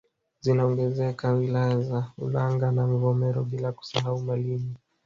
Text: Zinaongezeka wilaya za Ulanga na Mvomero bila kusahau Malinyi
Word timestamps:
Zinaongezeka 0.39 1.31
wilaya 1.33 1.81
za 1.81 2.11
Ulanga 2.17 2.71
na 2.71 2.87
Mvomero 2.87 3.43
bila 3.43 3.71
kusahau 3.71 4.21
Malinyi 4.23 4.73